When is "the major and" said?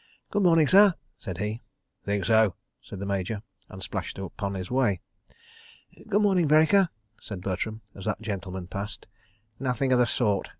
2.97-3.83